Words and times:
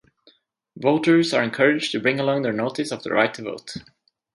Voters 0.79 1.31
are 1.31 1.43
encouraged 1.43 1.91
to 1.91 1.99
bring 1.99 2.19
along 2.19 2.41
their 2.41 2.51
notice 2.51 2.91
of 2.91 3.03
the 3.03 3.11
right 3.11 3.31
to 3.35 3.43
vote. 3.43 3.75